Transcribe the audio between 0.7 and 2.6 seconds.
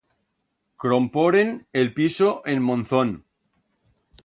Cromporen el piso